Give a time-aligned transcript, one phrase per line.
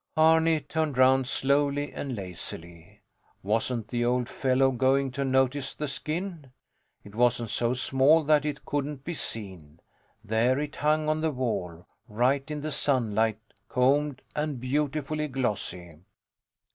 [0.17, 3.01] Arni turned round slowly and lazily.
[3.43, 6.51] Wasn't the old fellow going to notice the skin?
[7.03, 9.79] It wasn't so small that it couldn't be seen.
[10.23, 13.37] There it hung on the wall, right in the sunlight,
[13.69, 15.99] combed and beautifully glossy.